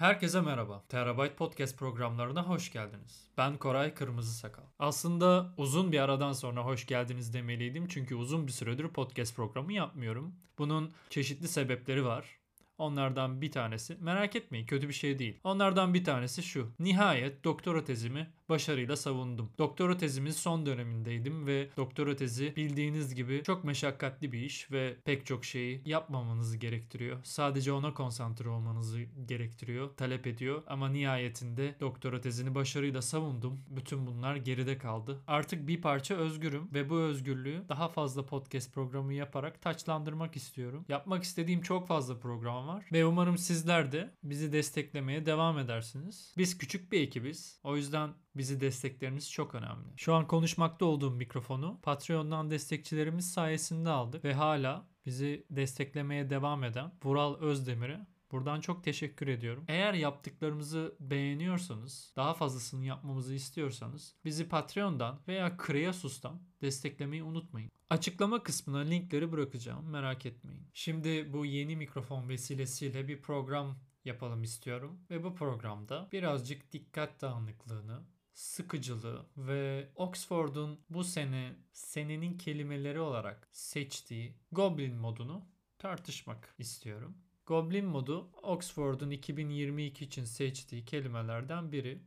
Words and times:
Herkese 0.00 0.40
merhaba. 0.40 0.84
Terabyte 0.88 1.34
Podcast 1.34 1.78
programlarına 1.78 2.42
hoş 2.42 2.72
geldiniz. 2.72 3.28
Ben 3.38 3.56
Koray 3.56 3.94
Kırmızı 3.94 4.34
Sakal. 4.34 4.62
Aslında 4.78 5.54
uzun 5.56 5.92
bir 5.92 5.98
aradan 5.98 6.32
sonra 6.32 6.64
hoş 6.64 6.86
geldiniz 6.86 7.34
demeliydim 7.34 7.88
çünkü 7.88 8.14
uzun 8.14 8.46
bir 8.46 8.52
süredir 8.52 8.88
podcast 8.88 9.36
programı 9.36 9.72
yapmıyorum. 9.72 10.34
Bunun 10.58 10.92
çeşitli 11.10 11.48
sebepleri 11.48 12.04
var. 12.04 12.38
Onlardan 12.78 13.40
bir 13.40 13.52
tanesi, 13.52 13.96
merak 14.00 14.36
etmeyin 14.36 14.66
kötü 14.66 14.88
bir 14.88 14.94
şey 14.94 15.18
değil. 15.18 15.40
Onlardan 15.44 15.94
bir 15.94 16.04
tanesi 16.04 16.42
şu. 16.42 16.72
Nihayet 16.78 17.44
doktora 17.44 17.84
tezimi 17.84 18.30
başarıyla 18.50 18.96
savundum. 18.96 19.50
Doktora 19.58 19.96
tezimin 19.96 20.30
son 20.30 20.66
dönemindeydim 20.66 21.46
ve 21.46 21.68
doktora 21.76 22.16
tezi 22.16 22.56
bildiğiniz 22.56 23.14
gibi 23.14 23.42
çok 23.44 23.64
meşakkatli 23.64 24.32
bir 24.32 24.40
iş 24.40 24.72
ve 24.72 24.96
pek 25.04 25.26
çok 25.26 25.44
şeyi 25.44 25.82
yapmamanızı 25.84 26.56
gerektiriyor. 26.56 27.18
Sadece 27.22 27.72
ona 27.72 27.94
konsantre 27.94 28.48
olmanızı 28.48 29.00
gerektiriyor, 29.28 29.96
talep 29.96 30.26
ediyor 30.26 30.62
ama 30.66 30.88
nihayetinde 30.88 31.76
doktora 31.80 32.20
tezini 32.20 32.54
başarıyla 32.54 33.02
savundum. 33.02 33.60
Bütün 33.68 34.06
bunlar 34.06 34.36
geride 34.36 34.78
kaldı. 34.78 35.20
Artık 35.26 35.68
bir 35.68 35.82
parça 35.82 36.14
özgürüm 36.14 36.74
ve 36.74 36.90
bu 36.90 36.98
özgürlüğü 36.98 37.64
daha 37.68 37.88
fazla 37.88 38.26
podcast 38.26 38.74
programı 38.74 39.14
yaparak 39.14 39.62
taçlandırmak 39.62 40.36
istiyorum. 40.36 40.84
Yapmak 40.88 41.22
istediğim 41.22 41.62
çok 41.62 41.88
fazla 41.88 42.18
program 42.18 42.66
var 42.66 42.84
ve 42.92 43.06
umarım 43.06 43.38
sizler 43.38 43.92
de 43.92 44.10
bizi 44.22 44.52
desteklemeye 44.52 45.26
devam 45.26 45.58
edersiniz. 45.58 46.34
Biz 46.38 46.58
küçük 46.58 46.92
bir 46.92 47.00
ekibiz. 47.00 47.60
O 47.64 47.76
yüzden 47.76 48.10
bizi 48.34 48.60
destekleriniz 48.60 49.32
çok 49.32 49.54
önemli. 49.54 49.88
Şu 49.96 50.14
an 50.14 50.26
konuşmakta 50.26 50.84
olduğum 50.84 51.10
mikrofonu 51.10 51.80
Patreon'dan 51.82 52.50
destekçilerimiz 52.50 53.32
sayesinde 53.32 53.90
aldık 53.90 54.24
ve 54.24 54.34
hala 54.34 54.86
bizi 55.06 55.46
desteklemeye 55.50 56.30
devam 56.30 56.64
eden 56.64 56.92
Vural 57.04 57.34
Özdemir'e 57.34 58.06
Buradan 58.32 58.60
çok 58.60 58.84
teşekkür 58.84 59.28
ediyorum. 59.28 59.64
Eğer 59.68 59.94
yaptıklarımızı 59.94 60.96
beğeniyorsanız, 61.00 62.12
daha 62.16 62.34
fazlasını 62.34 62.84
yapmamızı 62.84 63.34
istiyorsanız 63.34 64.14
bizi 64.24 64.48
Patreon'dan 64.48 65.20
veya 65.28 65.56
Kreasus'tan 65.56 66.42
desteklemeyi 66.62 67.22
unutmayın. 67.22 67.70
Açıklama 67.90 68.42
kısmına 68.42 68.78
linkleri 68.78 69.32
bırakacağım 69.32 69.90
merak 69.90 70.26
etmeyin. 70.26 70.68
Şimdi 70.74 71.32
bu 71.32 71.46
yeni 71.46 71.76
mikrofon 71.76 72.28
vesilesiyle 72.28 73.08
bir 73.08 73.22
program 73.22 73.78
yapalım 74.04 74.42
istiyorum 74.42 75.00
ve 75.10 75.24
bu 75.24 75.34
programda 75.34 76.08
birazcık 76.12 76.72
dikkat 76.72 77.20
dağınıklığını, 77.20 78.00
sıkıcılığı 78.32 79.26
ve 79.36 79.88
Oxford'un 79.94 80.80
bu 80.90 81.04
sene 81.04 81.56
senenin 81.72 82.38
kelimeleri 82.38 83.00
olarak 83.00 83.48
seçtiği 83.52 84.34
Goblin 84.52 84.94
modunu 84.94 85.44
tartışmak 85.78 86.54
istiyorum. 86.58 87.16
Goblin 87.46 87.86
modu 87.86 88.30
Oxford'un 88.42 89.10
2022 89.10 90.04
için 90.04 90.24
seçtiği 90.24 90.84
kelimelerden 90.84 91.72
biri. 91.72 92.02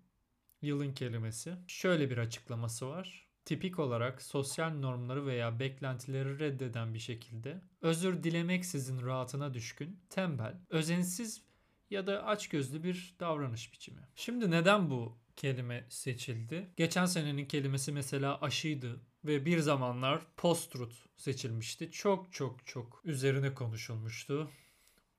Yılın 0.61 0.93
kelimesi. 0.93 1.55
Şöyle 1.67 2.09
bir 2.09 2.17
açıklaması 2.17 2.89
var. 2.89 3.27
Tipik 3.45 3.79
olarak 3.79 4.21
sosyal 4.21 4.69
normları 4.69 5.25
veya 5.25 5.59
beklentileri 5.59 6.39
reddeden 6.39 6.93
bir 6.93 6.99
şekilde 6.99 7.61
özür 7.81 8.23
dilemeksizin 8.23 9.01
rahatına 9.01 9.53
düşkün, 9.53 9.99
tembel, 10.09 10.57
özensiz 10.69 11.41
ya 11.89 12.07
da 12.07 12.25
açgözlü 12.25 12.83
bir 12.83 13.15
davranış 13.19 13.73
biçimi. 13.73 14.07
Şimdi 14.15 14.51
neden 14.51 14.89
bu 14.89 15.17
kelime 15.35 15.85
seçildi? 15.89 16.73
Geçen 16.77 17.05
senenin 17.05 17.45
kelimesi 17.45 17.91
mesela 17.91 18.41
aşıydı 18.41 19.01
ve 19.25 19.45
bir 19.45 19.59
zamanlar 19.59 20.21
post-truth 20.37 20.95
seçilmişti. 21.17 21.91
Çok 21.91 22.33
çok 22.33 22.67
çok 22.67 23.01
üzerine 23.03 23.53
konuşulmuştu 23.53 24.49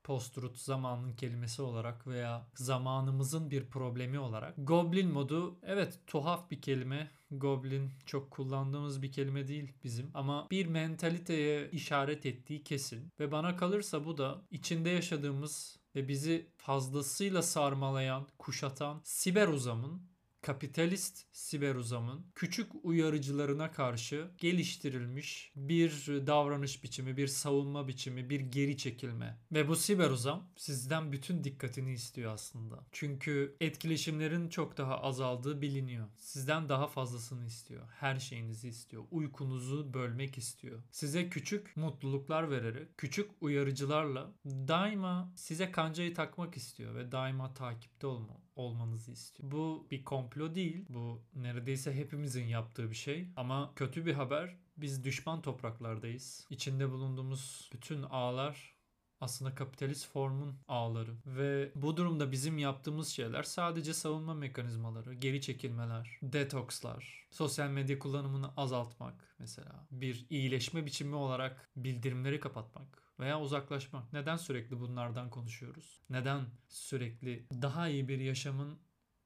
post-truth 0.04 0.56
zamanın 0.56 1.12
kelimesi 1.12 1.62
olarak 1.62 2.06
veya 2.06 2.48
zamanımızın 2.54 3.50
bir 3.50 3.66
problemi 3.66 4.18
olarak. 4.18 4.54
Goblin 4.58 5.12
modu 5.12 5.58
evet 5.62 5.98
tuhaf 6.06 6.50
bir 6.50 6.62
kelime. 6.62 7.10
Goblin 7.30 7.90
çok 8.06 8.30
kullandığımız 8.30 9.02
bir 9.02 9.12
kelime 9.12 9.48
değil 9.48 9.72
bizim 9.84 10.10
ama 10.14 10.46
bir 10.50 10.66
mentaliteye 10.66 11.70
işaret 11.70 12.26
ettiği 12.26 12.64
kesin. 12.64 13.12
Ve 13.20 13.32
bana 13.32 13.56
kalırsa 13.56 14.04
bu 14.04 14.18
da 14.18 14.42
içinde 14.50 14.90
yaşadığımız 14.90 15.80
ve 15.94 16.08
bizi 16.08 16.50
fazlasıyla 16.56 17.42
sarmalayan, 17.42 18.28
kuşatan 18.38 19.00
siber 19.04 19.48
uzamın 19.48 20.13
kapitalist 20.44 21.24
siber 21.32 21.74
uzamın 21.74 22.26
küçük 22.34 22.72
uyarıcılarına 22.82 23.70
karşı 23.72 24.30
geliştirilmiş 24.38 25.52
bir 25.56 25.90
davranış 26.26 26.84
biçimi, 26.84 27.16
bir 27.16 27.26
savunma 27.26 27.88
biçimi, 27.88 28.30
bir 28.30 28.40
geri 28.40 28.76
çekilme. 28.76 29.38
Ve 29.52 29.68
bu 29.68 29.76
siber 29.76 30.10
uzam 30.10 30.50
sizden 30.56 31.12
bütün 31.12 31.44
dikkatini 31.44 31.92
istiyor 31.92 32.32
aslında. 32.32 32.86
Çünkü 32.92 33.56
etkileşimlerin 33.60 34.48
çok 34.48 34.76
daha 34.76 35.00
azaldığı 35.00 35.62
biliniyor. 35.62 36.06
Sizden 36.16 36.68
daha 36.68 36.86
fazlasını 36.86 37.46
istiyor. 37.46 37.88
Her 38.00 38.18
şeyinizi 38.18 38.68
istiyor. 38.68 39.04
Uykunuzu 39.10 39.94
bölmek 39.94 40.38
istiyor. 40.38 40.82
Size 40.90 41.28
küçük 41.30 41.76
mutluluklar 41.76 42.50
vererek, 42.50 42.98
küçük 42.98 43.30
uyarıcılarla 43.40 44.32
daima 44.44 45.32
size 45.36 45.70
kancayı 45.70 46.14
takmak 46.14 46.56
istiyor 46.56 46.94
ve 46.94 47.12
daima 47.12 47.54
takipte 47.54 48.06
olma, 48.06 48.43
olmanızı 48.56 49.12
istiyor. 49.12 49.50
Bu 49.50 49.86
bir 49.90 50.04
komplo 50.04 50.54
değil. 50.54 50.86
Bu 50.88 51.22
neredeyse 51.34 51.94
hepimizin 51.94 52.44
yaptığı 52.44 52.90
bir 52.90 52.96
şey. 52.96 53.28
Ama 53.36 53.72
kötü 53.76 54.06
bir 54.06 54.14
haber. 54.14 54.56
Biz 54.76 55.04
düşman 55.04 55.42
topraklardayız. 55.42 56.46
İçinde 56.50 56.90
bulunduğumuz 56.90 57.70
bütün 57.72 58.02
ağlar 58.02 58.74
aslında 59.20 59.54
kapitalist 59.54 60.08
formun 60.08 60.56
ağları 60.68 61.16
ve 61.26 61.72
bu 61.74 61.96
durumda 61.96 62.32
bizim 62.32 62.58
yaptığımız 62.58 63.08
şeyler 63.08 63.42
sadece 63.42 63.94
savunma 63.94 64.34
mekanizmaları, 64.34 65.14
geri 65.14 65.40
çekilmeler, 65.40 66.18
detokslar, 66.22 67.26
sosyal 67.30 67.68
medya 67.68 67.98
kullanımını 67.98 68.50
azaltmak 68.56 69.34
mesela, 69.38 69.86
bir 69.90 70.26
iyileşme 70.30 70.86
biçimi 70.86 71.14
olarak 71.14 71.70
bildirimleri 71.76 72.40
kapatmak 72.40 73.03
veya 73.20 73.40
uzaklaşmak. 73.40 74.12
Neden 74.12 74.36
sürekli 74.36 74.80
bunlardan 74.80 75.30
konuşuyoruz? 75.30 76.00
Neden 76.10 76.46
sürekli 76.68 77.46
daha 77.62 77.88
iyi 77.88 78.08
bir 78.08 78.18
yaşamın 78.18 78.78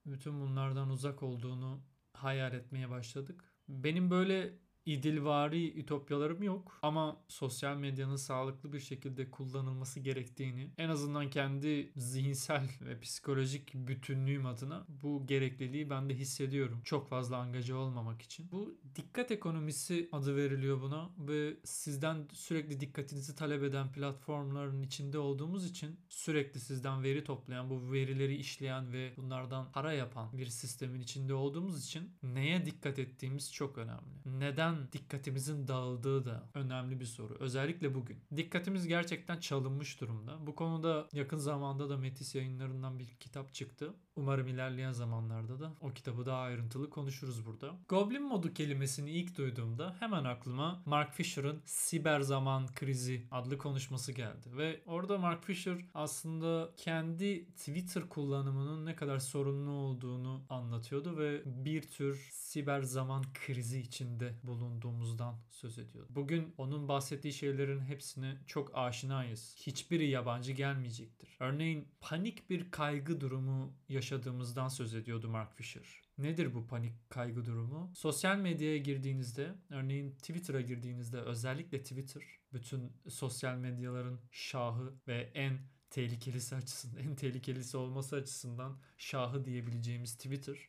bütün 0.06 0.40
bunlardan 0.40 0.90
uzak 0.90 1.22
olduğunu 1.22 1.84
hayal 2.12 2.52
etmeye 2.52 2.90
başladık? 2.90 3.44
Benim 3.68 4.10
böyle 4.10 4.58
idilvari 4.88 5.80
ütopyalarım 5.80 6.42
yok 6.42 6.78
ama 6.82 7.16
sosyal 7.28 7.76
medyanın 7.76 8.16
sağlıklı 8.16 8.72
bir 8.72 8.80
şekilde 8.80 9.30
kullanılması 9.30 10.00
gerektiğini 10.00 10.70
en 10.78 10.88
azından 10.88 11.30
kendi 11.30 11.92
zihinsel 11.96 12.68
ve 12.80 13.00
psikolojik 13.00 13.74
bütünlüğüm 13.74 14.46
adına 14.46 14.86
bu 14.88 15.26
gerekliliği 15.26 15.90
ben 15.90 16.10
de 16.10 16.14
hissediyorum. 16.14 16.80
Çok 16.84 17.08
fazla 17.08 17.36
angaja 17.36 17.76
olmamak 17.76 18.22
için. 18.22 18.48
Bu 18.52 18.78
dikkat 18.96 19.30
ekonomisi 19.30 20.08
adı 20.12 20.36
veriliyor 20.36 20.82
buna 20.82 21.10
ve 21.18 21.56
sizden 21.64 22.28
sürekli 22.32 22.80
dikkatinizi 22.80 23.34
talep 23.34 23.62
eden 23.62 23.92
platformların 23.92 24.82
içinde 24.82 25.18
olduğumuz 25.18 25.66
için 25.66 26.00
sürekli 26.08 26.60
sizden 26.60 27.02
veri 27.02 27.24
toplayan, 27.24 27.70
bu 27.70 27.92
verileri 27.92 28.36
işleyen 28.36 28.92
ve 28.92 29.12
bunlardan 29.16 29.72
para 29.72 29.92
yapan 29.92 30.38
bir 30.38 30.46
sistemin 30.46 31.00
içinde 31.00 31.34
olduğumuz 31.34 31.84
için 31.84 32.10
neye 32.22 32.66
dikkat 32.66 32.98
ettiğimiz 32.98 33.52
çok 33.52 33.78
önemli. 33.78 34.18
Neden 34.24 34.77
dikkatimizin 34.92 35.68
dağıldığı 35.68 36.24
da 36.24 36.50
önemli 36.54 37.00
bir 37.00 37.04
soru. 37.04 37.36
Özellikle 37.40 37.94
bugün. 37.94 38.18
Dikkatimiz 38.36 38.86
gerçekten 38.86 39.40
çalınmış 39.40 40.00
durumda. 40.00 40.46
Bu 40.46 40.54
konuda 40.54 41.08
yakın 41.12 41.36
zamanda 41.38 41.90
da 41.90 41.96
Metis 41.96 42.34
yayınlarından 42.34 42.98
bir 42.98 43.06
kitap 43.06 43.54
çıktı. 43.54 43.94
Umarım 44.18 44.48
ilerleyen 44.48 44.92
zamanlarda 44.92 45.60
da 45.60 45.72
o 45.80 45.90
kitabı 45.90 46.26
daha 46.26 46.40
ayrıntılı 46.40 46.90
konuşuruz 46.90 47.46
burada. 47.46 47.74
Goblin 47.88 48.22
modu 48.22 48.54
kelimesini 48.54 49.10
ilk 49.10 49.38
duyduğumda 49.38 49.96
hemen 50.00 50.24
aklıma 50.24 50.82
Mark 50.86 51.14
Fisher'ın 51.14 51.62
Siber 51.64 52.20
Zaman 52.20 52.66
Krizi 52.74 53.26
adlı 53.30 53.58
konuşması 53.58 54.12
geldi. 54.12 54.56
Ve 54.56 54.80
orada 54.86 55.18
Mark 55.18 55.44
Fisher 55.44 55.78
aslında 55.94 56.70
kendi 56.76 57.44
Twitter 57.44 58.08
kullanımının 58.08 58.86
ne 58.86 58.96
kadar 58.96 59.18
sorunlu 59.18 59.70
olduğunu 59.70 60.42
anlatıyordu 60.48 61.18
ve 61.18 61.42
bir 61.46 61.82
tür 61.82 62.28
siber 62.32 62.82
zaman 62.82 63.24
krizi 63.34 63.80
içinde 63.80 64.34
bulunduğumuzdan 64.42 65.34
söz 65.50 65.78
ediyordu. 65.78 66.12
Bugün 66.14 66.54
onun 66.58 66.88
bahsettiği 66.88 67.32
şeylerin 67.32 67.80
hepsine 67.80 68.36
çok 68.46 68.70
aşinayız. 68.74 69.56
Hiçbiri 69.58 70.08
yabancı 70.08 70.52
gelmeyecektir. 70.52 71.36
Örneğin 71.40 71.88
panik 72.00 72.50
bir 72.50 72.70
kaygı 72.70 73.20
durumu 73.20 73.72
yaşadığımızdan 74.12 74.68
söz 74.68 74.94
ediyordu 74.94 75.28
Mark 75.28 75.54
Fisher. 75.54 76.02
Nedir 76.18 76.54
bu 76.54 76.66
panik 76.66 77.10
kaygı 77.10 77.44
durumu? 77.44 77.92
Sosyal 77.94 78.36
medyaya 78.36 78.78
girdiğinizde, 78.78 79.54
örneğin 79.70 80.10
Twitter'a 80.10 80.60
girdiğinizde 80.60 81.20
özellikle 81.20 81.82
Twitter, 81.82 82.22
bütün 82.52 82.92
sosyal 83.08 83.56
medyaların 83.56 84.20
şahı 84.30 84.94
ve 85.08 85.30
en 85.34 85.58
tehlikelisi 85.90 86.56
açısından, 86.56 87.02
en 87.02 87.16
tehlikelisi 87.16 87.76
olması 87.76 88.16
açısından 88.16 88.78
şahı 88.98 89.44
diyebileceğimiz 89.44 90.16
Twitter. 90.16 90.68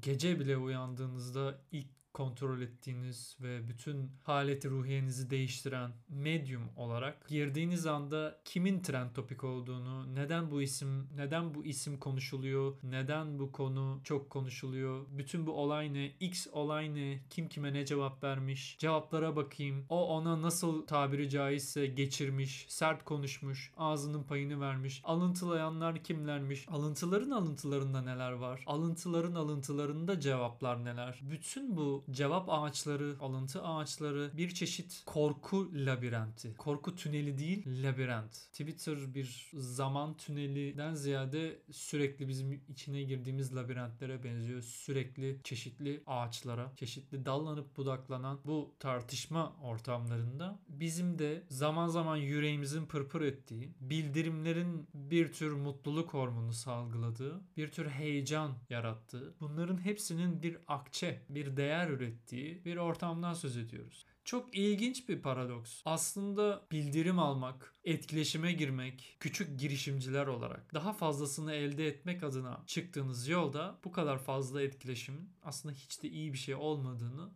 Gece 0.00 0.40
bile 0.40 0.56
uyandığınızda 0.56 1.60
ilk 1.72 1.88
kontrol 2.14 2.60
ettiğiniz 2.60 3.36
ve 3.40 3.68
bütün 3.68 4.10
haleti 4.22 4.70
ruhiyenizi 4.70 5.30
değiştiren 5.30 5.90
medyum 6.08 6.62
olarak 6.76 7.28
girdiğiniz 7.28 7.86
anda 7.86 8.40
kimin 8.44 8.82
trend 8.82 9.10
topik 9.14 9.44
olduğunu, 9.44 10.14
neden 10.14 10.50
bu 10.50 10.62
isim, 10.62 11.08
neden 11.16 11.54
bu 11.54 11.64
isim 11.64 11.98
konuşuluyor, 11.98 12.74
neden 12.82 13.38
bu 13.38 13.52
konu 13.52 14.00
çok 14.04 14.30
konuşuluyor, 14.30 15.06
bütün 15.10 15.46
bu 15.46 15.52
olay 15.52 15.94
ne, 15.94 16.06
X 16.20 16.46
olay 16.52 16.94
ne, 16.94 17.20
kim 17.30 17.48
kime 17.48 17.72
ne 17.72 17.86
cevap 17.86 18.24
vermiş, 18.24 18.76
cevaplara 18.78 19.36
bakayım, 19.36 19.84
o 19.88 20.08
ona 20.08 20.42
nasıl 20.42 20.86
tabiri 20.86 21.30
caizse 21.30 21.86
geçirmiş, 21.86 22.66
sert 22.68 23.04
konuşmuş, 23.04 23.72
ağzının 23.76 24.22
payını 24.22 24.60
vermiş, 24.60 25.00
alıntılayanlar 25.04 26.04
kimlermiş, 26.04 26.66
alıntıların 26.68 27.30
alıntılarında 27.30 28.02
neler 28.02 28.32
var, 28.32 28.64
alıntıların 28.66 29.34
alıntılarında 29.34 30.20
cevaplar 30.20 30.84
neler, 30.84 31.20
bütün 31.22 31.76
bu 31.76 32.03
cevap 32.10 32.48
ağaçları, 32.48 33.16
alıntı 33.20 33.62
ağaçları 33.62 34.30
bir 34.36 34.50
çeşit 34.50 35.02
korku 35.06 35.70
labirenti. 35.74 36.54
Korku 36.56 36.96
tüneli 36.96 37.38
değil, 37.38 37.84
labirent. 37.84 38.32
Twitter 38.32 39.14
bir 39.14 39.50
zaman 39.54 40.16
tünelinden 40.16 40.94
ziyade 40.94 41.58
sürekli 41.72 42.28
bizim 42.28 42.62
içine 42.68 43.02
girdiğimiz 43.02 43.56
labirentlere 43.56 44.24
benziyor. 44.24 44.62
Sürekli 44.62 45.40
çeşitli 45.44 46.02
ağaçlara, 46.06 46.72
çeşitli 46.76 47.26
dallanıp 47.26 47.76
budaklanan 47.76 48.40
bu 48.44 48.74
tartışma 48.78 49.56
ortamlarında 49.62 50.58
bizim 50.68 51.18
de 51.18 51.42
zaman 51.48 51.88
zaman 51.88 52.16
yüreğimizin 52.16 52.86
pırpır 52.86 53.20
ettiği, 53.20 53.72
bildirimlerin 53.80 54.86
bir 54.94 55.32
tür 55.32 55.52
mutluluk 55.52 56.14
hormonu 56.14 56.52
salgıladığı, 56.52 57.40
bir 57.56 57.70
tür 57.70 57.88
heyecan 57.88 58.52
yarattığı, 58.70 59.34
bunların 59.40 59.84
hepsinin 59.84 60.42
bir 60.42 60.58
akçe, 60.68 61.22
bir 61.28 61.56
değer 61.56 61.93
ürettiği 61.94 62.64
bir 62.64 62.76
ortamdan 62.76 63.34
söz 63.34 63.56
ediyoruz. 63.56 64.06
Çok 64.24 64.56
ilginç 64.56 65.08
bir 65.08 65.22
paradoks. 65.22 65.82
Aslında 65.84 66.66
bildirim 66.72 67.18
almak, 67.18 67.74
etkileşime 67.84 68.52
girmek, 68.52 69.16
küçük 69.20 69.60
girişimciler 69.60 70.26
olarak 70.26 70.74
daha 70.74 70.92
fazlasını 70.92 71.52
elde 71.52 71.86
etmek 71.86 72.22
adına 72.22 72.64
çıktığınız 72.66 73.28
yolda 73.28 73.80
bu 73.84 73.92
kadar 73.92 74.18
fazla 74.18 74.62
etkileşimin 74.62 75.30
aslında 75.42 75.74
hiç 75.74 76.02
de 76.02 76.08
iyi 76.08 76.32
bir 76.32 76.38
şey 76.38 76.54
olmadığını 76.54 77.32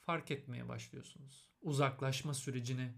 fark 0.00 0.30
etmeye 0.30 0.68
başlıyorsunuz. 0.68 1.50
Uzaklaşma 1.62 2.34
sürecine 2.34 2.94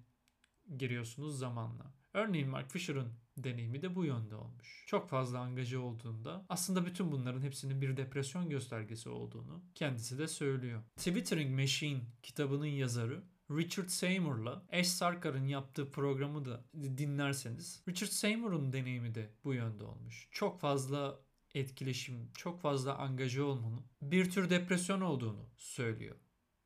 giriyorsunuz 0.77 1.39
zamanla. 1.39 1.96
Örneğin 2.17 2.49
Mark 2.49 2.71
Fisher'ın 2.71 3.13
deneyimi 3.37 3.83
de 3.83 3.95
bu 3.95 4.05
yönde 4.05 4.35
olmuş. 4.35 4.85
Çok 4.87 5.09
fazla 5.09 5.39
angaja 5.39 5.81
olduğunda 5.81 6.47
aslında 6.49 6.87
bütün 6.87 7.13
bunların 7.13 7.41
hepsinin 7.41 7.81
bir 7.81 7.97
depresyon 7.97 8.51
göstergesi 8.51 9.09
olduğunu 9.09 9.63
kendisi 9.75 10.19
de 10.19 10.29
söylüyor. 10.29 10.83
Twittering 10.97 11.61
Machine 11.61 12.01
kitabının 12.23 12.67
yazarı 12.67 13.23
Richard 13.51 13.89
Seymour'la 13.89 14.67
Ash 14.73 14.87
Sarkar'ın 14.87 15.47
yaptığı 15.47 15.91
programı 15.91 16.45
da 16.45 16.65
dinlerseniz 16.75 17.83
Richard 17.89 18.11
Seymour'un 18.11 18.73
deneyimi 18.73 19.15
de 19.15 19.31
bu 19.45 19.55
yönde 19.55 19.85
olmuş. 19.85 20.29
Çok 20.31 20.61
fazla 20.61 21.21
etkileşim, 21.55 22.33
çok 22.35 22.61
fazla 22.61 22.99
angaja 22.99 23.45
olmanın 23.45 23.83
bir 24.03 24.31
tür 24.31 24.51
depresyon 24.51 25.01
olduğunu 25.01 25.49
söylüyor. 25.57 26.17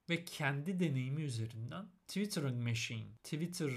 Ve 0.08 0.24
kendi 0.24 0.80
deneyimi 0.80 1.22
üzerinden 1.22 1.88
Twittering 2.08 2.68
Machine, 2.68 3.06
Twitter 3.24 3.70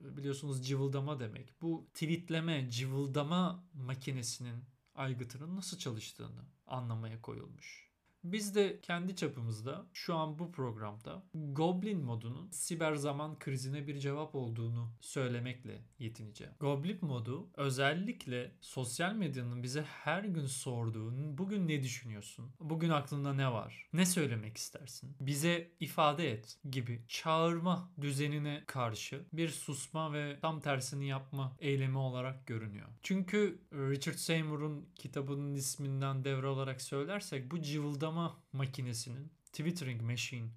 biliyorsunuz 0.00 0.66
cıvıldama 0.66 1.20
demek. 1.20 1.62
Bu 1.62 1.88
tweetleme, 1.94 2.70
cıvıldama 2.70 3.68
makinesinin 3.74 4.64
aygıtının 4.94 5.56
nasıl 5.56 5.78
çalıştığını 5.78 6.44
anlamaya 6.66 7.22
koyulmuş. 7.22 7.87
Biz 8.32 8.54
de 8.54 8.80
kendi 8.82 9.16
çapımızda 9.16 9.86
şu 9.92 10.14
an 10.14 10.38
bu 10.38 10.52
programda 10.52 11.22
Goblin 11.34 12.04
modunun 12.04 12.50
siber 12.50 12.94
zaman 12.94 13.38
krizine 13.38 13.86
bir 13.86 13.98
cevap 13.98 14.34
olduğunu 14.34 14.92
söylemekle 15.00 15.82
yetineceğim. 15.98 16.52
Goblin 16.60 16.98
modu 17.04 17.48
özellikle 17.56 18.52
sosyal 18.60 19.14
medyanın 19.14 19.62
bize 19.62 19.82
her 19.82 20.24
gün 20.24 20.46
sorduğu 20.46 21.38
bugün 21.38 21.68
ne 21.68 21.82
düşünüyorsun? 21.82 22.50
Bugün 22.60 22.88
aklında 22.88 23.34
ne 23.34 23.52
var? 23.52 23.88
Ne 23.92 24.06
söylemek 24.06 24.56
istersin? 24.56 25.16
Bize 25.20 25.70
ifade 25.80 26.32
et 26.32 26.58
gibi 26.70 27.02
çağırma 27.08 27.92
düzenine 28.00 28.64
karşı 28.66 29.24
bir 29.32 29.48
susma 29.48 30.12
ve 30.12 30.38
tam 30.42 30.60
tersini 30.60 31.06
yapma 31.06 31.56
eylemi 31.58 31.98
olarak 31.98 32.46
görünüyor. 32.46 32.88
Çünkü 33.02 33.58
Richard 33.72 34.14
Seymour'un 34.14 34.88
kitabının 34.94 35.54
isminden 35.54 36.24
devralarak 36.24 36.82
söylersek 36.82 37.50
bu 37.50 37.62
cıvılda 37.62 38.17
cıvıldama 38.18 38.38
makinesinin, 38.52 39.32
twittering 39.52 40.02
machine, 40.02 40.48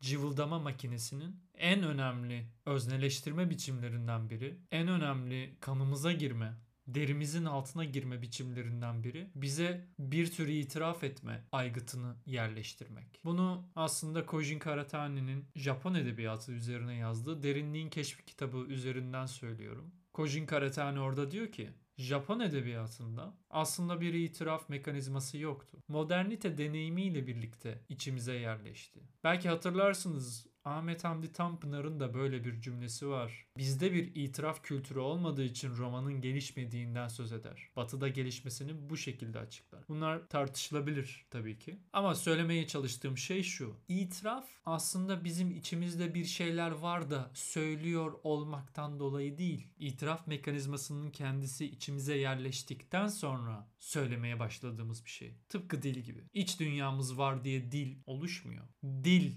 cıvıldama 0.00 0.58
makinesinin 0.58 1.36
en 1.54 1.82
önemli 1.82 2.46
özneleştirme 2.66 3.50
biçimlerinden 3.50 4.30
biri, 4.30 4.58
en 4.70 4.88
önemli 4.88 5.56
kanımıza 5.60 6.12
girme, 6.12 6.54
derimizin 6.86 7.44
altına 7.44 7.84
girme 7.84 8.22
biçimlerinden 8.22 9.04
biri 9.04 9.30
bize 9.34 9.86
bir 9.98 10.30
tür 10.30 10.48
itiraf 10.48 11.04
etme 11.04 11.44
aygıtını 11.52 12.16
yerleştirmek. 12.26 13.20
Bunu 13.24 13.68
aslında 13.76 14.26
Kojin 14.26 14.58
Karatane'nin 14.58 15.44
Japon 15.54 15.94
edebiyatı 15.94 16.52
üzerine 16.52 16.94
yazdığı 16.94 17.42
Derinliğin 17.42 17.90
Keşfi 17.90 18.24
kitabı 18.24 18.58
üzerinden 18.58 19.26
söylüyorum. 19.26 19.94
Kojin 20.12 20.46
Karatane 20.46 21.00
orada 21.00 21.30
diyor 21.30 21.52
ki 21.52 21.70
Japon 22.00 22.40
edebiyatında 22.40 23.34
aslında 23.50 24.00
bir 24.00 24.14
itiraf 24.14 24.68
mekanizması 24.68 25.38
yoktu. 25.38 25.78
Modernite 25.88 26.58
deneyimiyle 26.58 27.26
birlikte 27.26 27.80
içimize 27.88 28.34
yerleşti. 28.34 29.00
Belki 29.24 29.48
hatırlarsınız 29.48 30.46
Ahmet 30.64 31.04
Hamdi 31.04 31.32
Tanpınar'ın 31.32 32.00
da 32.00 32.14
böyle 32.14 32.44
bir 32.44 32.60
cümlesi 32.60 33.08
var. 33.08 33.46
Bizde 33.58 33.92
bir 33.92 34.14
itiraf 34.14 34.62
kültürü 34.62 34.98
olmadığı 34.98 35.44
için 35.44 35.76
romanın 35.76 36.20
gelişmediğinden 36.20 37.08
söz 37.08 37.32
eder. 37.32 37.68
Batı'da 37.76 38.08
gelişmesini 38.08 38.90
bu 38.90 38.96
şekilde 38.96 39.38
açıklar. 39.38 39.84
Bunlar 39.88 40.28
tartışılabilir 40.28 41.26
tabii 41.30 41.58
ki. 41.58 41.78
Ama 41.92 42.14
söylemeye 42.14 42.66
çalıştığım 42.66 43.18
şey 43.18 43.42
şu. 43.42 43.76
İtiraf 43.88 44.48
aslında 44.66 45.24
bizim 45.24 45.50
içimizde 45.50 46.14
bir 46.14 46.24
şeyler 46.24 46.70
var 46.70 47.10
da 47.10 47.30
söylüyor 47.34 48.12
olmaktan 48.22 48.98
dolayı 48.98 49.38
değil. 49.38 49.66
İtiraf 49.78 50.26
mekanizmasının 50.26 51.10
kendisi 51.10 51.66
içimize 51.66 52.18
yerleştikten 52.18 53.08
sonra 53.08 53.68
söylemeye 53.78 54.38
başladığımız 54.38 55.04
bir 55.04 55.10
şey. 55.10 55.34
Tıpkı 55.48 55.82
dil 55.82 55.98
gibi. 55.98 56.24
İç 56.34 56.60
dünyamız 56.60 57.18
var 57.18 57.44
diye 57.44 57.72
dil 57.72 57.96
oluşmuyor. 58.06 58.64
Dil 58.84 59.32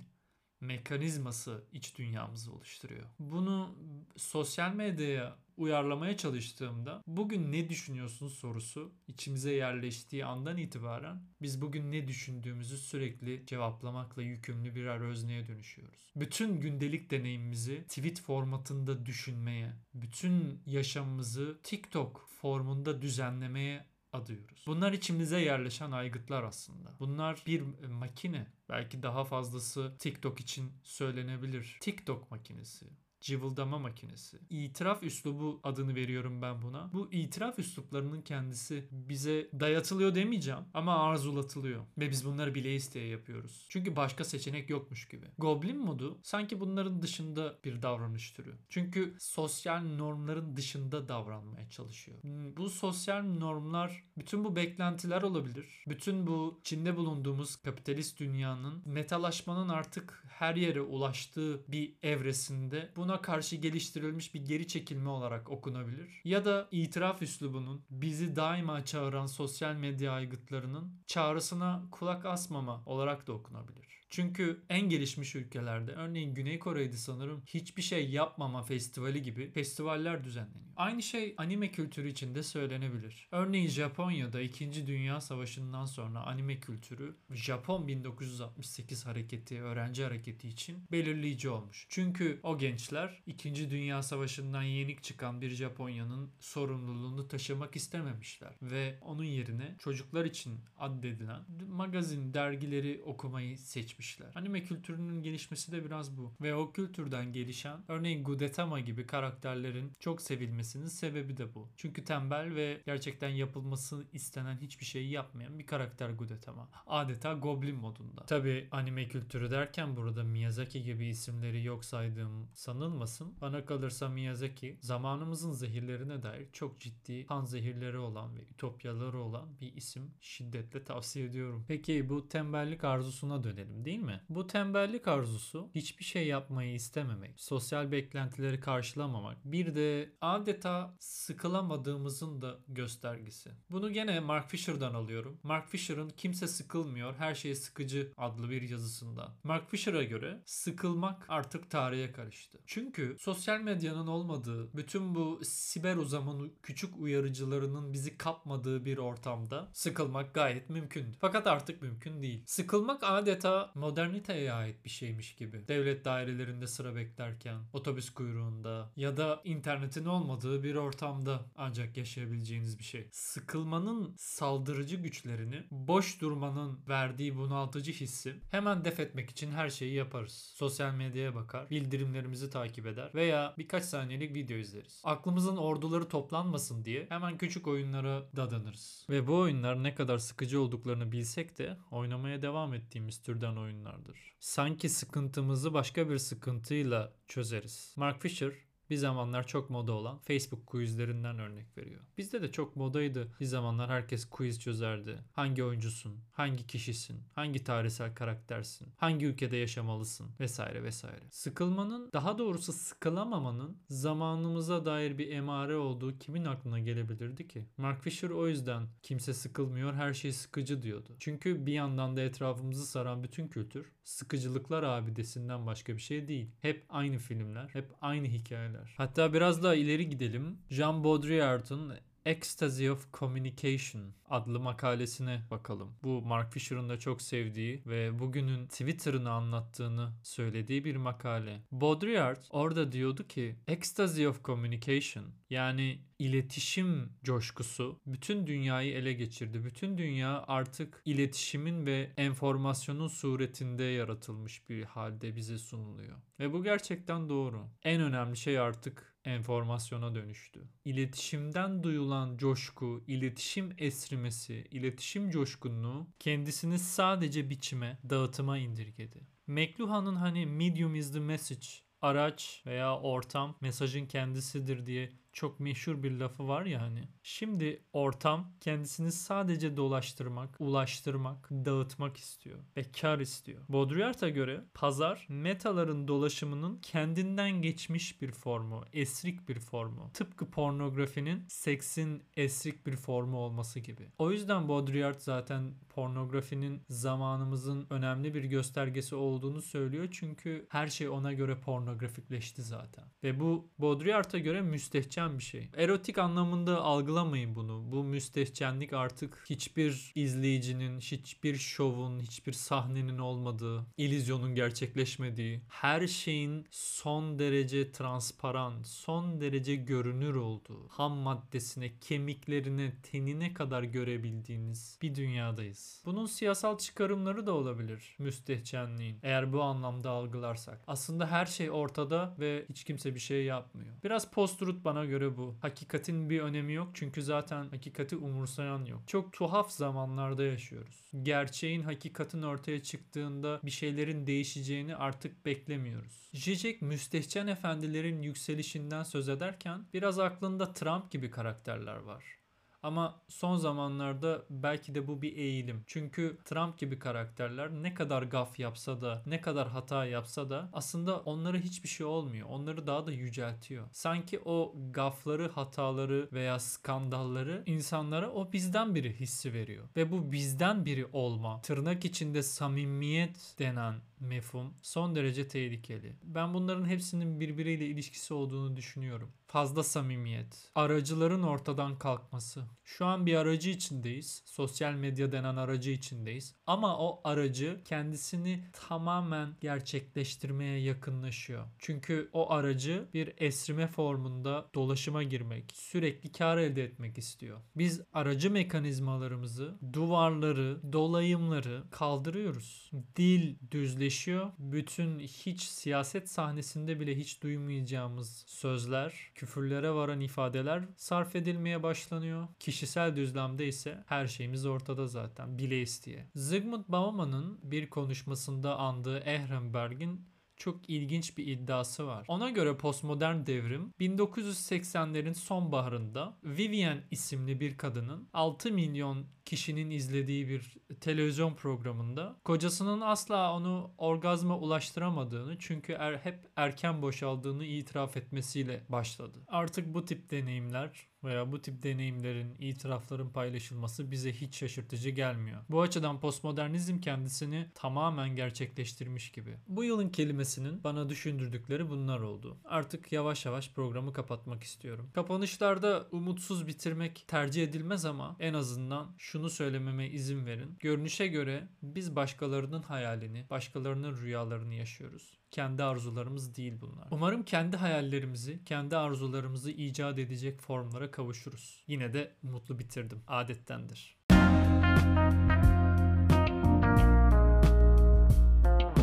mekanizması 0.63 1.63
iç 1.73 1.97
dünyamızı 1.97 2.53
oluşturuyor. 2.53 3.05
Bunu 3.19 3.75
sosyal 4.17 4.73
medyaya 4.73 5.37
uyarlamaya 5.57 6.17
çalıştığımda 6.17 7.03
bugün 7.07 7.51
ne 7.51 7.69
düşünüyorsun 7.69 8.27
sorusu 8.27 8.91
içimize 9.07 9.53
yerleştiği 9.53 10.25
andan 10.25 10.57
itibaren 10.57 11.21
biz 11.41 11.61
bugün 11.61 11.91
ne 11.91 12.07
düşündüğümüzü 12.07 12.77
sürekli 12.77 13.45
cevaplamakla 13.45 14.21
yükümlü 14.21 14.75
birer 14.75 14.99
özneye 14.99 15.47
dönüşüyoruz. 15.47 16.11
Bütün 16.15 16.61
gündelik 16.61 17.11
deneyimimizi 17.11 17.83
tweet 17.87 18.21
formatında 18.21 19.05
düşünmeye, 19.05 19.73
bütün 19.93 20.61
yaşamımızı 20.65 21.57
TikTok 21.63 22.29
formunda 22.41 23.01
düzenlemeye 23.01 23.85
adıyoruz. 24.13 24.63
Bunlar 24.67 24.93
içimize 24.93 25.41
yerleşen 25.41 25.91
aygıtlar 25.91 26.43
aslında. 26.43 26.91
Bunlar 26.99 27.43
bir 27.47 27.61
makine. 27.87 28.47
Belki 28.69 29.03
daha 29.03 29.25
fazlası 29.25 29.95
TikTok 29.99 30.39
için 30.39 30.71
söylenebilir. 30.83 31.77
TikTok 31.81 32.31
makinesi 32.31 32.85
cıvıldama 33.23 33.79
makinesi. 33.79 34.39
İtiraf 34.49 35.03
üslubu 35.03 35.59
adını 35.63 35.95
veriyorum 35.95 36.41
ben 36.41 36.61
buna. 36.61 36.93
Bu 36.93 37.11
itiraf 37.11 37.59
üsluplarının 37.59 38.21
kendisi 38.21 38.87
bize 38.91 39.49
dayatılıyor 39.59 40.15
demeyeceğim 40.15 40.59
ama 40.73 40.95
arzulatılıyor. 40.95 41.83
Ve 41.97 42.09
biz 42.09 42.25
bunları 42.25 42.55
bile 42.55 42.75
isteye 42.75 43.07
yapıyoruz. 43.07 43.65
Çünkü 43.69 43.95
başka 43.95 44.23
seçenek 44.23 44.69
yokmuş 44.69 45.07
gibi. 45.07 45.25
Goblin 45.37 45.77
modu 45.77 46.19
sanki 46.23 46.59
bunların 46.59 47.01
dışında 47.01 47.59
bir 47.63 47.81
davranış 47.81 48.31
türü. 48.31 48.55
Çünkü 48.69 49.15
sosyal 49.19 49.81
normların 49.81 50.57
dışında 50.57 51.07
davranmaya 51.07 51.69
çalışıyor. 51.69 52.17
Bu 52.57 52.69
sosyal 52.69 53.23
normlar 53.23 54.03
bütün 54.17 54.43
bu 54.43 54.55
beklentiler 54.55 55.21
olabilir. 55.21 55.83
Bütün 55.87 56.27
bu 56.27 56.57
içinde 56.59 56.97
bulunduğumuz 56.97 57.55
kapitalist 57.55 58.19
dünyanın 58.19 58.81
metalaşmanın 58.85 59.69
artık 59.69 60.23
her 60.27 60.55
yere 60.55 60.81
ulaştığı 60.81 61.71
bir 61.71 61.93
evresinde 62.01 62.91
buna 62.95 63.12
buna 63.13 63.21
karşı 63.21 63.55
geliştirilmiş 63.55 64.33
bir 64.33 64.45
geri 64.45 64.67
çekilme 64.67 65.09
olarak 65.09 65.49
okunabilir. 65.49 66.21
Ya 66.25 66.45
da 66.45 66.67
itiraf 66.71 67.21
üslubunun 67.21 67.85
bizi 67.89 68.35
daima 68.35 68.85
çağıran 68.85 69.25
sosyal 69.25 69.75
medya 69.75 70.11
aygıtlarının 70.11 71.03
çağrısına 71.07 71.83
kulak 71.91 72.25
asmama 72.25 72.83
olarak 72.85 73.27
da 73.27 73.33
okunabilir. 73.33 74.02
Çünkü 74.13 74.61
en 74.69 74.89
gelişmiş 74.89 75.35
ülkelerde 75.35 75.91
örneğin 75.91 76.33
Güney 76.33 76.59
Kore'de 76.59 76.97
sanırım 76.97 77.43
hiçbir 77.45 77.81
şey 77.81 78.09
yapmama 78.09 78.63
festivali 78.63 79.21
gibi 79.21 79.51
festivaller 79.51 80.23
düzenleniyor. 80.23 80.63
Aynı 80.75 81.03
şey 81.03 81.33
anime 81.37 81.71
kültürü 81.71 82.09
için 82.09 82.35
de 82.35 82.43
söylenebilir. 82.43 83.27
Örneğin 83.31 83.67
Japonya'da 83.67 84.41
2. 84.41 84.87
Dünya 84.87 85.21
Savaşı'ndan 85.21 85.85
sonra 85.85 86.19
anime 86.19 86.59
kültürü 86.59 87.15
Japon 87.31 87.87
1968 87.87 89.05
hareketi, 89.05 89.61
öğrenci 89.61 90.03
hareketi 90.03 90.49
için 90.49 90.77
belirleyici 90.91 91.49
olmuş. 91.49 91.85
Çünkü 91.89 92.39
o 92.43 92.57
gençler 92.57 93.23
2. 93.27 93.69
Dünya 93.69 94.03
Savaşı'ndan 94.03 94.63
yenik 94.63 95.03
çıkan 95.03 95.41
bir 95.41 95.49
Japonya'nın 95.49 96.31
sorumluluğunu 96.39 97.27
taşımak 97.27 97.75
istememişler 97.75 98.53
ve 98.61 98.97
onun 99.01 99.23
yerine 99.23 99.75
çocuklar 99.79 100.25
için 100.25 100.59
addedilen 100.77 101.41
magazin, 101.67 102.33
dergileri 102.33 103.01
okumayı 103.05 103.57
seçmişler. 104.03 104.31
Anime 104.35 104.63
kültürünün 104.63 105.21
gelişmesi 105.21 105.71
de 105.71 105.85
biraz 105.85 106.17
bu. 106.17 106.33
Ve 106.41 106.55
o 106.55 106.71
kültürden 106.71 107.33
gelişen 107.33 107.83
örneğin 107.87 108.23
Gudetama 108.23 108.79
gibi 108.79 109.05
karakterlerin 109.07 109.91
çok 109.99 110.21
sevilmesinin 110.21 110.87
sebebi 110.87 111.37
de 111.37 111.55
bu. 111.55 111.69
Çünkü 111.77 112.03
tembel 112.03 112.55
ve 112.55 112.81
gerçekten 112.85 113.29
yapılması 113.29 114.05
istenen 114.13 114.57
hiçbir 114.57 114.85
şeyi 114.85 115.09
yapmayan 115.11 115.59
bir 115.59 115.65
karakter 115.65 116.09
Gudetama. 116.09 116.69
Adeta 116.87 117.33
goblin 117.33 117.75
modunda. 117.75 118.25
Tabi 118.25 118.67
anime 118.71 119.07
kültürü 119.07 119.51
derken 119.51 119.95
burada 119.95 120.23
Miyazaki 120.23 120.83
gibi 120.83 121.05
isimleri 121.07 121.63
yok 121.63 121.85
saydığım 121.85 122.49
sanılmasın. 122.53 123.33
Bana 123.41 123.65
kalırsa 123.65 124.09
Miyazaki 124.09 124.77
zamanımızın 124.81 125.51
zehirlerine 125.51 126.23
dair 126.23 126.47
çok 126.53 126.79
ciddi 126.79 127.25
kan 127.25 127.45
zehirleri 127.45 127.97
olan 127.97 128.35
ve 128.35 128.41
ütopyaları 128.41 129.19
olan 129.19 129.59
bir 129.61 129.75
isim 129.75 130.11
şiddetle 130.21 130.83
tavsiye 130.83 131.25
ediyorum. 131.25 131.65
Peki 131.67 132.09
bu 132.09 132.27
tembellik 132.27 132.83
arzusuna 132.83 133.43
dönelim 133.43 133.85
değil 133.85 133.92
mi? 133.99 134.21
Bu 134.29 134.47
tembellik 134.47 135.07
arzusu 135.07 135.69
hiçbir 135.75 136.03
şey 136.03 136.27
yapmayı 136.27 136.73
istememek, 136.73 137.41
sosyal 137.41 137.91
beklentileri 137.91 138.59
karşılamamak, 138.59 139.37
bir 139.45 139.75
de 139.75 140.13
adeta 140.21 140.95
sıkılamadığımızın 140.99 142.41
da 142.41 142.59
göstergesi. 142.67 143.51
Bunu 143.69 143.91
gene 143.91 144.19
Mark 144.19 144.49
Fisher'dan 144.49 144.93
alıyorum. 144.93 145.39
Mark 145.43 145.69
Fisher'ın 145.69 146.09
Kimse 146.09 146.47
Sıkılmıyor 146.47 147.15
Her 147.15 147.35
Şey 147.35 147.55
Sıkıcı 147.55 148.11
adlı 148.17 148.49
bir 148.49 148.69
yazısından. 148.69 149.35
Mark 149.43 149.69
Fisher'a 149.69 150.03
göre 150.03 150.41
sıkılmak 150.45 151.25
artık 151.29 151.71
tarihe 151.71 152.11
karıştı. 152.11 152.59
Çünkü 152.65 153.17
sosyal 153.19 153.61
medyanın 153.61 154.07
olmadığı, 154.07 154.73
bütün 154.73 155.15
bu 155.15 155.39
siber 155.43 155.95
uzamın 155.95 156.53
küçük 156.63 156.97
uyarıcılarının 156.97 157.93
bizi 157.93 158.17
kapmadığı 158.17 158.85
bir 158.85 158.97
ortamda 158.97 159.69
sıkılmak 159.73 160.33
gayet 160.33 160.69
mümkün. 160.69 161.15
Fakat 161.21 161.47
artık 161.47 161.81
mümkün 161.81 162.21
değil. 162.21 162.43
Sıkılmak 162.45 163.03
adeta 163.03 163.71
moderniteye 163.83 164.53
ait 164.53 164.85
bir 164.85 164.89
şeymiş 164.89 165.35
gibi. 165.35 165.67
Devlet 165.67 166.05
dairelerinde 166.05 166.67
sıra 166.67 166.95
beklerken, 166.95 167.57
otobüs 167.73 168.09
kuyruğunda 168.09 168.91
ya 168.95 169.17
da 169.17 169.41
internetin 169.43 170.05
olmadığı 170.05 170.63
bir 170.63 170.75
ortamda 170.75 171.45
ancak 171.55 171.97
yaşayabileceğiniz 171.97 172.79
bir 172.79 172.83
şey. 172.83 173.07
Sıkılmanın 173.11 174.13
saldırıcı 174.17 174.95
güçlerini, 174.95 175.63
boş 175.71 176.21
durmanın 176.21 176.79
verdiği 176.87 177.37
bunaltıcı 177.37 177.91
hissi 177.91 178.35
hemen 178.51 178.85
def 178.85 178.99
etmek 178.99 179.29
için 179.29 179.51
her 179.51 179.69
şeyi 179.69 179.93
yaparız. 179.93 180.53
Sosyal 180.55 180.93
medyaya 180.93 181.35
bakar, 181.35 181.69
bildirimlerimizi 181.69 182.49
takip 182.49 182.87
eder 182.87 183.11
veya 183.15 183.53
birkaç 183.57 183.83
saniyelik 183.83 184.33
video 184.33 184.57
izleriz. 184.57 185.01
Aklımızın 185.03 185.57
orduları 185.57 186.09
toplanmasın 186.09 186.85
diye 186.85 187.05
hemen 187.09 187.37
küçük 187.37 187.67
oyunlara 187.67 188.23
dadanırız. 188.35 189.05
Ve 189.09 189.27
bu 189.27 189.37
oyunlar 189.37 189.83
ne 189.83 189.95
kadar 189.95 190.17
sıkıcı 190.17 190.61
olduklarını 190.61 191.11
bilsek 191.11 191.57
de 191.57 191.77
oynamaya 191.91 192.41
devam 192.41 192.73
ettiğimiz 192.73 193.21
türden 193.21 193.55
oyunlardır. 193.73 194.35
Sanki 194.39 194.89
sıkıntımızı 194.89 195.73
başka 195.73 196.09
bir 196.09 196.17
sıkıntıyla 196.17 197.13
çözeriz. 197.27 197.93
Mark 197.97 198.21
Fisher 198.21 198.53
bir 198.93 198.97
zamanlar 198.97 199.47
çok 199.47 199.69
moda 199.69 199.91
olan 199.91 200.17
Facebook 200.17 200.67
quizlerinden 200.67 201.39
örnek 201.39 201.77
veriyor. 201.77 202.01
Bizde 202.17 202.41
de 202.41 202.51
çok 202.51 202.75
modaydı. 202.75 203.27
Bir 203.39 203.45
zamanlar 203.45 203.89
herkes 203.89 204.25
quiz 204.25 204.59
çözerdi. 204.59 205.19
Hangi 205.31 205.63
oyuncusun? 205.63 206.19
Hangi 206.31 206.67
kişisin? 206.67 207.23
Hangi 207.35 207.63
tarihsel 207.63 208.15
karaktersin? 208.15 208.87
Hangi 208.97 209.25
ülkede 209.25 209.57
yaşamalısın? 209.57 210.29
Vesaire 210.39 210.83
vesaire. 210.83 211.21
Sıkılmanın, 211.29 212.09
daha 212.13 212.37
doğrusu 212.37 212.73
sıkılamamanın 212.73 213.77
zamanımıza 213.89 214.85
dair 214.85 215.17
bir 215.17 215.31
emare 215.31 215.75
olduğu 215.75 216.19
kimin 216.19 216.45
aklına 216.45 216.79
gelebilirdi 216.79 217.47
ki? 217.47 217.65
Mark 217.77 218.01
Fisher 218.01 218.29
o 218.29 218.47
yüzden 218.47 218.87
kimse 219.03 219.33
sıkılmıyor, 219.33 219.93
her 219.93 220.13
şey 220.13 220.31
sıkıcı 220.31 220.81
diyordu. 220.83 221.15
Çünkü 221.19 221.65
bir 221.65 221.73
yandan 221.73 222.17
da 222.17 222.21
etrafımızı 222.21 222.85
saran 222.85 223.23
bütün 223.23 223.47
kültür 223.47 223.91
sıkıcılıklar 224.03 224.83
abidesinden 224.83 225.65
başka 225.65 225.93
bir 225.93 226.01
şey 226.01 226.27
değil. 226.27 226.51
Hep 226.61 226.85
aynı 226.89 227.17
filmler, 227.17 227.69
hep 227.73 227.91
aynı 228.01 228.27
hikayeler. 228.27 228.82
Hatta 228.97 229.33
biraz 229.33 229.63
daha 229.63 229.75
ileri 229.75 230.09
gidelim. 230.09 230.57
Jean 230.69 231.03
Baudrillard'ın 231.03 231.93
Ecstasy 232.25 232.89
of 232.89 233.13
Communication 233.13 234.13
adlı 234.29 234.59
makalesine 234.59 235.41
bakalım. 235.51 235.95
Bu 236.03 236.21
Mark 236.21 236.53
Fisher'ın 236.53 236.89
da 236.89 236.99
çok 236.99 237.21
sevdiği 237.21 237.83
ve 237.85 238.19
bugünün 238.19 238.67
Twitter'ını 238.67 239.31
anlattığını 239.31 240.11
söylediği 240.23 240.85
bir 240.85 240.95
makale. 240.95 241.61
Baudrillard 241.71 242.41
orada 242.49 242.91
diyordu 242.91 243.27
ki 243.27 243.55
Ecstasy 243.67 244.27
of 244.27 244.43
Communication 244.43 245.25
yani 245.49 245.99
iletişim 246.19 247.09
coşkusu 247.23 247.99
bütün 248.05 248.47
dünyayı 248.47 248.93
ele 248.93 249.13
geçirdi. 249.13 249.65
Bütün 249.65 249.97
dünya 249.97 250.43
artık 250.47 251.01
iletişimin 251.05 251.85
ve 251.85 252.11
enformasyonun 252.17 253.07
suretinde 253.07 253.83
yaratılmış 253.83 254.69
bir 254.69 254.83
halde 254.83 255.35
bize 255.35 255.57
sunuluyor. 255.57 256.17
Ve 256.39 256.53
bu 256.53 256.63
gerçekten 256.63 257.29
doğru. 257.29 257.67
En 257.83 258.01
önemli 258.01 258.37
şey 258.37 258.59
artık 258.59 259.12
enformasyona 259.25 260.15
dönüştü. 260.15 260.67
İletişimden 260.85 261.83
duyulan 261.83 262.37
coşku, 262.37 263.03
iletişim 263.07 263.75
esrimesi, 263.77 264.67
iletişim 264.71 265.29
coşkunluğu 265.29 266.07
kendisini 266.19 266.79
sadece 266.79 267.49
biçime, 267.49 267.97
dağıtıma 268.09 268.57
indirgedi. 268.57 269.27
McLuhan'ın 269.47 270.15
hani 270.15 270.45
medium 270.45 270.95
is 270.95 271.13
the 271.13 271.19
message 271.19 271.67
araç 272.01 272.61
veya 272.65 272.99
ortam 272.99 273.55
mesajın 273.61 274.05
kendisidir 274.05 274.85
diye 274.85 275.11
çok 275.33 275.59
meşhur 275.59 276.03
bir 276.03 276.11
lafı 276.11 276.47
var 276.47 276.65
ya 276.65 276.81
hani. 276.81 277.07
Şimdi 277.23 277.83
ortam 277.93 278.51
kendisini 278.59 279.11
sadece 279.11 279.77
dolaştırmak, 279.77 280.55
ulaştırmak, 280.59 281.49
dağıtmak 281.51 282.17
istiyor 282.17 282.59
ve 282.77 282.83
kar 283.01 283.19
istiyor. 283.19 283.61
Baudrillard'a 283.69 284.29
göre 284.29 284.63
pazar 284.73 285.25
metaların 285.29 286.07
dolaşımının 286.07 286.77
kendinden 286.77 287.61
geçmiş 287.61 288.21
bir 288.21 288.31
formu, 288.31 288.83
esrik 288.93 289.49
bir 289.49 289.59
formu. 289.59 290.11
Tıpkı 290.13 290.49
pornografinin 290.51 291.45
seksin 291.47 292.23
esrik 292.37 292.85
bir 292.87 292.95
formu 292.95 293.37
olması 293.37 293.79
gibi. 293.79 294.09
O 294.17 294.31
yüzden 294.31 294.67
Baudrillard 294.67 295.19
zaten 295.19 295.73
pornografinin 295.89 296.81
zamanımızın 296.89 297.87
önemli 297.89 298.33
bir 298.33 298.43
göstergesi 298.43 299.15
olduğunu 299.15 299.61
söylüyor. 299.61 300.07
Çünkü 300.11 300.65
her 300.69 300.87
şey 300.87 301.09
ona 301.09 301.33
göre 301.33 301.59
pornografikleşti 301.59 302.61
zaten. 302.61 303.05
Ve 303.23 303.39
bu 303.39 303.67
Baudrillard'a 303.77 304.39
göre 304.39 304.61
müstehcen 304.61 305.22
bir 305.29 305.43
şey. 305.43 305.69
Erotik 305.77 306.17
anlamında 306.17 306.81
algılamayın 306.81 307.55
bunu. 307.55 307.91
Bu 307.91 308.03
müstehcenlik 308.03 308.93
artık 308.93 309.43
hiçbir 309.49 310.11
izleyicinin, 310.15 310.99
hiçbir 310.99 311.55
şovun, 311.55 312.19
hiçbir 312.19 312.53
sahnenin 312.53 313.17
olmadığı, 313.17 313.85
illüzyonun 313.97 314.55
gerçekleşmediği, 314.55 315.61
her 315.69 316.07
şeyin 316.07 316.67
son 316.71 317.39
derece 317.39 317.91
transparan, 317.91 318.83
son 318.83 319.41
derece 319.41 319.75
görünür 319.75 320.35
olduğu, 320.35 320.87
ham 320.89 321.17
maddesine, 321.17 321.91
kemiklerine, 321.99 322.93
tenine 323.03 323.53
kadar 323.53 323.83
görebildiğiniz 323.83 324.97
bir 325.01 325.15
dünyadayız. 325.15 326.01
Bunun 326.05 326.25
siyasal 326.25 326.77
çıkarımları 326.77 327.45
da 327.45 327.53
olabilir 327.53 328.15
müstehcenliğin. 328.19 329.19
Eğer 329.23 329.53
bu 329.53 329.61
anlamda 329.61 330.09
algılarsak. 330.09 330.81
Aslında 330.87 331.31
her 331.31 331.45
şey 331.45 331.71
ortada 331.71 332.35
ve 332.39 332.65
hiç 332.69 332.83
kimse 332.83 333.15
bir 333.15 333.19
şey 333.19 333.45
yapmıyor. 333.45 333.95
Biraz 334.03 334.31
post-truth 334.31 334.83
bana 334.83 335.05
göre 335.05 335.12
bu. 335.37 335.55
Hakikatin 335.61 336.29
bir 336.29 336.39
önemi 336.39 336.73
yok 336.73 336.89
çünkü 336.93 337.21
zaten 337.21 337.69
hakikati 337.69 338.15
umursayan 338.15 338.85
yok. 338.85 339.01
Çok 339.07 339.33
tuhaf 339.33 339.71
zamanlarda 339.71 340.43
yaşıyoruz. 340.43 341.11
Gerçeğin 341.23 341.83
hakikatin 341.83 342.41
ortaya 342.41 342.83
çıktığında 342.83 343.59
bir 343.63 343.71
şeylerin 343.71 344.27
değişeceğini 344.27 344.95
artık 344.95 345.45
beklemiyoruz. 345.45 346.29
Zizek 346.33 346.81
müstehcen 346.81 347.47
efendilerin 347.47 348.21
yükselişinden 348.21 349.03
söz 349.03 349.29
ederken 349.29 349.85
biraz 349.93 350.19
aklında 350.19 350.73
Trump 350.73 351.11
gibi 351.11 351.31
karakterler 351.31 351.97
var. 351.97 352.42
Ama 352.83 353.21
son 353.27 353.55
zamanlarda 353.55 354.45
belki 354.49 354.95
de 354.95 355.07
bu 355.07 355.21
bir 355.21 355.37
eğilim. 355.37 355.83
Çünkü 355.87 356.37
Trump 356.45 356.77
gibi 356.77 356.99
karakterler 356.99 357.71
ne 357.71 357.93
kadar 357.93 358.23
gaf 358.23 358.59
yapsa 358.59 359.01
da, 359.01 359.23
ne 359.25 359.41
kadar 359.41 359.67
hata 359.67 360.05
yapsa 360.05 360.49
da 360.49 360.69
aslında 360.73 361.19
onlara 361.19 361.57
hiçbir 361.57 361.89
şey 361.89 362.05
olmuyor. 362.05 362.49
Onları 362.49 362.87
daha 362.87 363.07
da 363.07 363.11
yüceltiyor. 363.11 363.87
Sanki 363.91 364.39
o 364.45 364.75
gafları, 364.91 365.49
hataları 365.49 366.29
veya 366.33 366.59
skandalları 366.59 367.63
insanlara 367.65 368.31
o 368.31 368.51
bizden 368.53 368.95
biri 368.95 369.19
hissi 369.19 369.53
veriyor. 369.53 369.89
Ve 369.97 370.11
bu 370.11 370.31
bizden 370.31 370.85
biri 370.85 371.05
olma, 371.13 371.61
tırnak 371.61 372.05
içinde 372.05 372.43
samimiyet 372.43 373.55
denen 373.59 373.95
mefhum 374.19 374.73
son 374.81 375.15
derece 375.15 375.47
tehlikeli. 375.47 376.13
Ben 376.23 376.53
bunların 376.53 376.85
hepsinin 376.85 377.39
birbiriyle 377.39 377.85
ilişkisi 377.85 378.33
olduğunu 378.33 378.75
düşünüyorum. 378.75 379.31
Fazla 379.53 379.83
samimiyet, 379.83 380.71
aracıların 380.75 381.43
ortadan 381.43 381.99
kalkması. 381.99 382.63
Şu 382.83 383.05
an 383.05 383.25
bir 383.25 383.35
aracı 383.35 383.69
içindeyiz. 383.69 384.43
Sosyal 384.45 384.93
medya 384.93 385.31
denen 385.31 385.55
aracı 385.55 385.91
içindeyiz. 385.91 386.55
Ama 386.67 386.97
o 386.97 387.21
aracı 387.23 387.81
kendisini 387.85 388.63
tamamen 388.73 389.55
gerçekleştirmeye 389.61 390.79
yakınlaşıyor. 390.79 391.65
Çünkü 391.79 392.29
o 392.33 392.51
aracı 392.51 393.09
bir 393.13 393.33
esrime 393.37 393.87
formunda 393.87 394.69
dolaşıma 394.75 395.23
girmek, 395.23 395.71
sürekli 395.73 396.31
kar 396.31 396.57
elde 396.57 396.83
etmek 396.83 397.17
istiyor. 397.17 397.61
Biz 397.75 398.01
aracı 398.13 398.51
mekanizmalarımızı, 398.51 399.77
duvarları, 399.93 400.93
dolayımları 400.93 401.83
kaldırıyoruz. 401.91 402.91
Dil 403.15 403.55
düzleşiyor. 403.71 404.51
Bütün 404.59 405.19
hiç 405.19 405.61
siyaset 405.61 406.29
sahnesinde 406.29 406.99
bile 406.99 407.17
hiç 407.17 407.43
duymayacağımız 407.43 408.43
sözler, 408.47 409.31
küfürlere 409.43 409.93
varan 409.93 410.19
ifadeler 410.19 410.83
sarf 410.97 411.35
edilmeye 411.35 411.83
başlanıyor. 411.83 412.47
Kişisel 412.59 413.15
düzlemde 413.15 413.67
ise 413.67 414.03
her 414.07 414.27
şeyimiz 414.27 414.65
ortada 414.65 415.07
zaten 415.07 415.57
bile 415.57 415.81
isteye. 415.81 416.25
Zygmunt 416.35 416.89
Bauman'ın 416.89 417.59
bir 417.63 417.89
konuşmasında 417.89 418.77
andığı 418.77 419.19
Ehrenberg'in 419.19 420.25
çok 420.63 420.89
ilginç 420.89 421.37
bir 421.37 421.47
iddiası 421.47 422.07
var. 422.07 422.25
Ona 422.27 422.49
göre 422.49 422.77
postmodern 422.77 423.45
devrim 423.45 423.93
1980'lerin 423.99 425.33
sonbaharında 425.33 426.37
Vivian 426.43 426.97
isimli 427.11 427.59
bir 427.59 427.77
kadının 427.77 428.29
6 428.33 428.71
milyon 428.71 429.25
kişinin 429.45 429.89
izlediği 429.89 430.47
bir 430.47 430.77
televizyon 431.01 431.55
programında 431.55 432.35
kocasının 432.45 433.01
asla 433.01 433.53
onu 433.53 433.91
orgazma 433.97 434.57
ulaştıramadığını 434.57 435.59
çünkü 435.59 435.93
er, 435.93 436.17
hep 436.17 436.39
erken 436.55 437.01
boşaldığını 437.01 437.65
itiraf 437.65 438.17
etmesiyle 438.17 438.83
başladı. 438.89 439.37
Artık 439.47 439.93
bu 439.93 440.05
tip 440.05 440.31
deneyimler 440.31 441.12
veya 441.23 441.51
bu 441.51 441.61
tip 441.61 441.83
deneyimlerin, 441.83 442.55
itirafların 442.59 443.29
paylaşılması 443.29 444.11
bize 444.11 444.33
hiç 444.33 444.55
şaşırtıcı 444.55 445.09
gelmiyor. 445.09 445.61
Bu 445.69 445.81
açıdan 445.81 446.19
postmodernizm 446.19 446.99
kendisini 446.99 447.67
tamamen 447.75 448.35
gerçekleştirmiş 448.35 449.31
gibi. 449.31 449.57
Bu 449.67 449.83
yılın 449.83 450.09
kelimesinin 450.09 450.83
bana 450.83 451.09
düşündürdükleri 451.09 451.89
bunlar 451.89 452.19
oldu. 452.19 452.57
Artık 452.65 453.11
yavaş 453.11 453.45
yavaş 453.45 453.71
programı 453.71 454.13
kapatmak 454.13 454.63
istiyorum. 454.63 455.09
Kapanışlarda 455.13 456.07
umutsuz 456.11 456.67
bitirmek 456.67 457.25
tercih 457.27 457.63
edilmez 457.63 458.05
ama 458.05 458.35
en 458.39 458.53
azından 458.53 459.15
şunu 459.17 459.49
söylememe 459.49 460.07
izin 460.07 460.45
verin. 460.45 460.77
Görünüşe 460.79 461.27
göre 461.27 461.67
biz 461.81 462.15
başkalarının 462.15 462.81
hayalini, 462.81 463.45
başkalarının 463.49 464.17
rüyalarını 464.17 464.73
yaşıyoruz. 464.73 465.42
Kendi 465.53 465.83
arzularımız 465.83 466.55
değil 466.55 466.73
bunlar. 466.81 467.07
Umarım 467.11 467.43
kendi 467.43 467.77
hayallerimizi, 467.77 468.65
kendi 468.65 468.97
arzularımızı 468.97 469.71
icat 469.71 470.19
edecek 470.19 470.61
formlara 470.61 471.11
kavuşuruz. 471.11 471.83
Yine 471.87 472.13
de 472.13 472.35
mutlu 472.43 472.79
bitirdim. 472.79 473.23
Adettendir. 473.27 474.17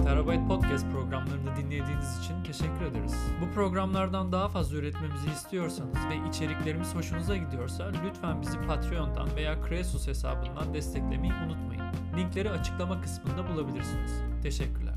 Terabyte 0.04 0.46
Podcast 0.48 0.86
programlarını 0.92 1.56
dinlediğiniz 1.56 2.18
için 2.18 2.42
teşekkür 2.44 2.84
ederiz. 2.84 3.14
Bu 3.40 3.54
programlardan 3.54 4.32
daha 4.32 4.48
fazla 4.48 4.76
üretmemizi 4.76 5.30
istiyorsanız 5.30 5.98
ve 6.10 6.28
içeriklerimiz 6.28 6.94
hoşunuza 6.94 7.36
gidiyorsa 7.36 7.92
lütfen 8.04 8.42
bizi 8.42 8.58
Patreon'dan 8.60 9.36
veya 9.36 9.62
Kresus 9.62 10.06
hesabından 10.06 10.74
desteklemeyi 10.74 11.32
unutmayın. 11.32 11.84
Linkleri 12.16 12.50
açıklama 12.50 13.00
kısmında 13.00 13.48
bulabilirsiniz. 13.48 14.12
Teşekkürler. 14.42 14.89